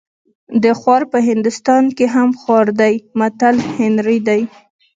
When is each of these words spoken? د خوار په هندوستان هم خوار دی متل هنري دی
د 0.63 0.65
خوار 0.79 1.03
په 1.11 1.17
هندوستان 1.29 1.83
هم 2.15 2.29
خوار 2.41 2.67
دی 2.79 2.95
متل 3.19 3.55
هنري 3.77 4.19
دی 4.27 4.41